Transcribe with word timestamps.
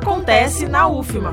Acontece 0.00 0.66
na 0.66 0.88
UFMA. 0.88 1.30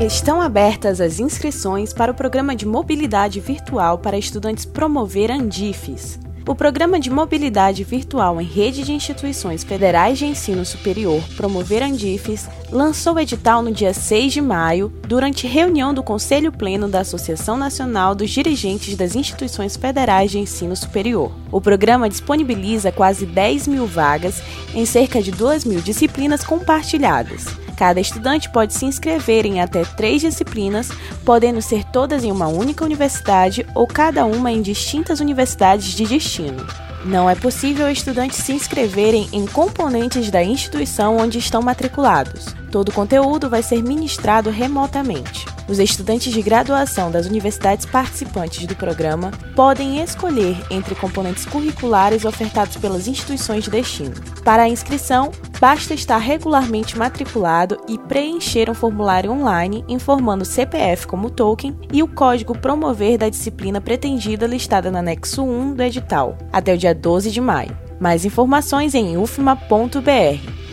Estão 0.00 0.42
abertas 0.42 1.00
as 1.00 1.20
inscrições 1.20 1.92
para 1.92 2.10
o 2.10 2.14
programa 2.14 2.56
de 2.56 2.66
mobilidade 2.66 3.38
virtual 3.38 3.98
para 3.98 4.18
estudantes 4.18 4.64
promover 4.64 5.30
Andifes. 5.30 6.18
O 6.46 6.54
Programa 6.54 7.00
de 7.00 7.08
Mobilidade 7.08 7.82
Virtual 7.84 8.38
em 8.38 8.44
Rede 8.44 8.82
de 8.82 8.92
Instituições 8.92 9.64
Federais 9.64 10.18
de 10.18 10.26
Ensino 10.26 10.62
Superior, 10.62 11.22
Promover 11.38 11.82
Andifes, 11.82 12.46
lançou 12.70 13.14
o 13.14 13.18
edital 13.18 13.62
no 13.62 13.72
dia 13.72 13.94
6 13.94 14.34
de 14.34 14.42
maio, 14.42 14.92
durante 15.08 15.46
reunião 15.46 15.94
do 15.94 16.02
Conselho 16.02 16.52
Pleno 16.52 16.86
da 16.86 17.00
Associação 17.00 17.56
Nacional 17.56 18.14
dos 18.14 18.28
Dirigentes 18.28 18.94
das 18.94 19.16
Instituições 19.16 19.74
Federais 19.74 20.30
de 20.30 20.38
Ensino 20.38 20.76
Superior. 20.76 21.32
O 21.50 21.62
programa 21.62 22.10
disponibiliza 22.10 22.92
quase 22.92 23.24
10 23.24 23.66
mil 23.66 23.86
vagas 23.86 24.42
em 24.74 24.84
cerca 24.84 25.22
de 25.22 25.30
2 25.30 25.64
mil 25.64 25.80
disciplinas 25.80 26.44
compartilhadas. 26.44 27.63
Cada 27.76 28.00
estudante 28.00 28.48
pode 28.50 28.72
se 28.72 28.84
inscrever 28.84 29.46
em 29.46 29.60
até 29.60 29.84
três 29.84 30.20
disciplinas, 30.20 30.90
podendo 31.24 31.60
ser 31.60 31.84
todas 31.84 32.22
em 32.22 32.30
uma 32.30 32.46
única 32.46 32.84
universidade 32.84 33.66
ou 33.74 33.86
cada 33.86 34.24
uma 34.24 34.52
em 34.52 34.62
distintas 34.62 35.20
universidades 35.20 35.94
de 35.94 36.04
destino. 36.06 36.66
Não 37.04 37.28
é 37.28 37.34
possível 37.34 37.90
estudantes 37.90 38.38
se 38.38 38.52
inscreverem 38.52 39.28
em 39.32 39.46
componentes 39.46 40.30
da 40.30 40.42
instituição 40.42 41.18
onde 41.18 41.38
estão 41.38 41.60
matriculados. 41.60 42.46
Todo 42.70 42.88
o 42.88 42.92
conteúdo 42.92 43.50
vai 43.50 43.62
ser 43.62 43.82
ministrado 43.82 44.48
remotamente. 44.48 45.53
Os 45.66 45.78
estudantes 45.78 46.32
de 46.32 46.42
graduação 46.42 47.10
das 47.10 47.26
universidades 47.26 47.86
participantes 47.86 48.66
do 48.66 48.76
programa 48.76 49.30
podem 49.56 50.02
escolher 50.02 50.56
entre 50.70 50.94
componentes 50.94 51.46
curriculares 51.46 52.26
ofertados 52.26 52.76
pelas 52.76 53.08
instituições 53.08 53.64
de 53.64 53.70
destino. 53.70 54.12
Para 54.44 54.64
a 54.64 54.68
inscrição, 54.68 55.32
basta 55.58 55.94
estar 55.94 56.18
regularmente 56.18 56.98
matriculado 56.98 57.78
e 57.88 57.96
preencher 57.96 58.68
um 58.68 58.74
formulário 58.74 59.32
online 59.32 59.82
informando 59.88 60.42
o 60.42 60.46
CPF 60.46 61.06
como 61.06 61.30
token 61.30 61.74
e 61.90 62.02
o 62.02 62.08
código 62.08 62.56
promover 62.58 63.16
da 63.16 63.30
disciplina 63.30 63.80
pretendida 63.80 64.46
listada 64.46 64.90
no 64.90 64.98
anexo 64.98 65.42
1 65.42 65.74
do 65.74 65.82
edital, 65.82 66.36
até 66.52 66.74
o 66.74 66.78
dia 66.78 66.94
12 66.94 67.30
de 67.30 67.40
maio. 67.40 67.76
Mais 67.98 68.26
informações 68.26 68.94
em 68.94 69.16
ufma.br. 69.16 69.58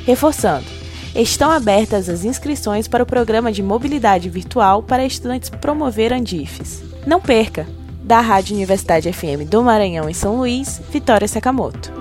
Reforçando, 0.05 0.80
estão 1.15 1.51
abertas 1.51 2.07
as 2.09 2.23
inscrições 2.23 2.87
para 2.87 3.03
o 3.03 3.05
programa 3.05 3.51
de 3.51 3.61
mobilidade 3.61 4.29
virtual 4.29 4.81
para 4.81 5.05
estudantes 5.05 5.49
promover 5.49 6.13
Andifes. 6.13 6.83
Não 7.05 7.19
perca! 7.19 7.67
Da 8.03 8.19
Rádio 8.19 8.55
Universidade 8.55 9.11
FM 9.11 9.47
do 9.47 9.63
Maranhão 9.63 10.09
em 10.09 10.13
São 10.13 10.37
Luís, 10.37 10.81
Vitória 10.91 11.27
Sakamoto. 11.27 11.93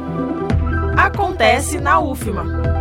Acontece 0.96 1.78
na 1.78 2.00
UFMA. 2.00 2.79